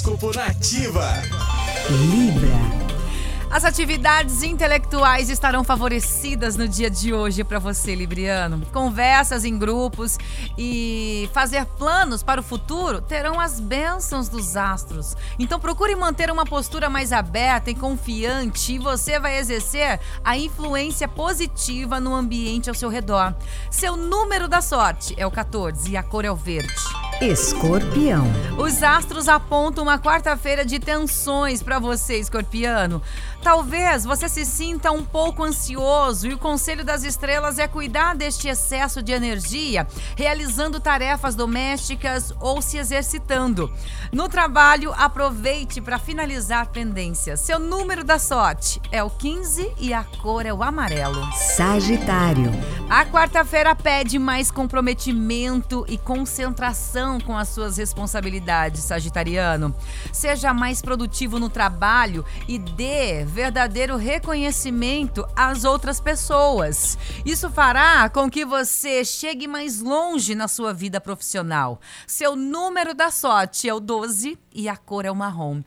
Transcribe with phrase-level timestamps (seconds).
[0.00, 1.22] Horóscopo Nativa.
[1.90, 2.80] Libra.
[3.50, 8.64] As atividades intelectuais estarão favorecidas no dia de hoje para você, Libriano.
[8.72, 10.16] Conversas em grupos
[10.56, 15.14] e fazer planos para o futuro terão as bênçãos dos astros.
[15.38, 21.08] Então procure manter uma postura mais aberta e confiante e você vai exercer a influência
[21.08, 23.34] positiva no ambiente ao seu redor.
[23.70, 26.99] Seu número da sorte é o 14 e a cor é o verde.
[27.20, 28.26] Escorpião.
[28.56, 33.02] Os astros apontam uma quarta-feira de tensões para você, escorpiano.
[33.42, 38.48] Talvez você se sinta um pouco ansioso e o conselho das estrelas é cuidar deste
[38.48, 39.86] excesso de energia,
[40.16, 43.70] realizando tarefas domésticas ou se exercitando.
[44.10, 47.40] No trabalho, aproveite para finalizar pendências.
[47.40, 51.22] Seu número da sorte é o 15 e a cor é o amarelo.
[51.34, 52.50] Sagitário.
[52.90, 59.72] A quarta-feira pede mais comprometimento e concentração com as suas responsabilidades, Sagitariano.
[60.12, 66.98] Seja mais produtivo no trabalho e dê verdadeiro reconhecimento às outras pessoas.
[67.24, 71.80] Isso fará com que você chegue mais longe na sua vida profissional.
[72.08, 75.62] Seu número da sorte é o 12 e a cor é o marrom.